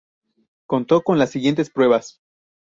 Contó 0.65 1.03
con 1.03 1.19
las 1.19 1.29
siguientes 1.29 1.69
pruebas. 1.69 2.19